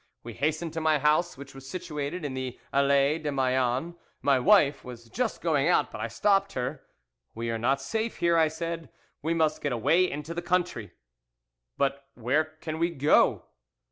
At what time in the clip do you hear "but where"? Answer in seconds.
11.77-12.45